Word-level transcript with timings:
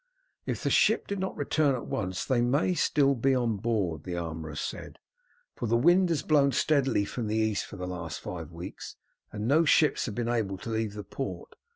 "If 0.47 0.63
the 0.63 0.71
ship 0.71 1.05
did 1.05 1.19
not 1.19 1.37
return 1.37 1.75
at 1.75 1.85
once 1.85 2.25
they 2.25 2.41
may 2.41 2.73
still 2.73 3.13
be 3.13 3.35
on 3.35 3.57
board," 3.57 4.03
the 4.03 4.17
armourer 4.17 4.55
said, 4.55 4.97
"for 5.55 5.67
the 5.67 5.77
wind 5.77 6.09
has 6.09 6.23
blown 6.23 6.51
steadily 6.53 7.05
from 7.05 7.27
the 7.27 7.35
east 7.37 7.65
for 7.67 7.75
the 7.75 7.85
last 7.85 8.19
five 8.19 8.51
weeks, 8.51 8.95
and 9.31 9.47
no 9.47 9.63
ships 9.63 10.07
have 10.07 10.15
been 10.15 10.27
able 10.27 10.57
to 10.57 10.71
leave 10.71 10.95
the 10.95 11.03
port. 11.03 11.55